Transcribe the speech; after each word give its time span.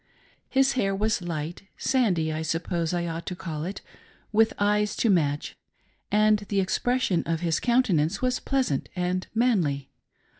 His 0.49 0.71
hair 0.71 0.95
was 0.95 1.21
light,— 1.21 1.61
sandy,' 1.77 2.33
t 2.33 2.41
suppose 2.41 2.91
I 2.91 3.05
ought 3.05 3.27
to 3.27 3.35
call 3.35 3.65
it,— 3.65 3.81
with 4.33 4.51
eyes 4.57 4.95
to 4.95 5.11
match; 5.11 5.55
and 6.11 6.39
the 6.49 6.59
expression 6.59 7.21
of 7.27 7.41
his 7.41 7.59
counten 7.59 8.01
ance 8.01 8.19
was 8.19 8.39
pleasant 8.39 8.89
and 8.95 9.27
manly. 9.35 9.91